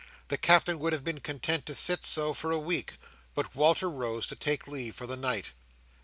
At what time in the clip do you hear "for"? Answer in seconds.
2.33-2.49, 4.95-5.05